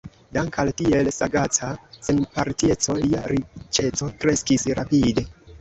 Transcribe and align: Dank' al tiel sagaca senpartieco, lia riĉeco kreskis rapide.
Dank' 0.35 0.55
al 0.61 0.71
tiel 0.79 1.09
sagaca 1.17 1.69
senpartieco, 2.09 2.97
lia 3.05 3.21
riĉeco 3.35 4.11
kreskis 4.25 4.71
rapide. 4.81 5.29